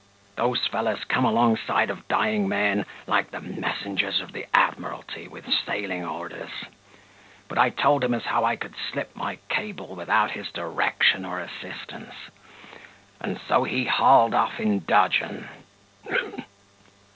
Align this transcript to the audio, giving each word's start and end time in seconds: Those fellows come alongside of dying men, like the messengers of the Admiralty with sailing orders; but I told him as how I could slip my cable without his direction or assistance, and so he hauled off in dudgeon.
Those 0.35 0.65
fellows 0.65 1.03
come 1.03 1.25
alongside 1.25 1.91
of 1.91 2.07
dying 2.07 2.49
men, 2.49 2.87
like 3.05 3.29
the 3.29 3.39
messengers 3.39 4.19
of 4.19 4.31
the 4.31 4.47
Admiralty 4.51 5.27
with 5.27 5.45
sailing 5.63 6.03
orders; 6.03 6.49
but 7.47 7.59
I 7.59 7.69
told 7.69 8.03
him 8.03 8.15
as 8.15 8.23
how 8.23 8.43
I 8.43 8.55
could 8.55 8.73
slip 8.91 9.15
my 9.15 9.35
cable 9.47 9.93
without 9.93 10.31
his 10.31 10.49
direction 10.49 11.23
or 11.23 11.39
assistance, 11.39 12.15
and 13.19 13.39
so 13.47 13.63
he 13.63 13.85
hauled 13.85 14.33
off 14.33 14.59
in 14.59 14.79
dudgeon. 14.85 15.47